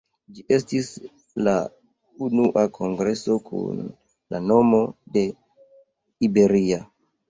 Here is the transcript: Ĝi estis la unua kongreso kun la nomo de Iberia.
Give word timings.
Ĝi 0.35 0.43
estis 0.55 0.87
la 1.47 1.53
unua 2.29 2.65
kongreso 2.79 3.39
kun 3.53 3.87
la 3.87 4.45
nomo 4.51 4.85
de 5.17 5.29
Iberia. 6.33 6.87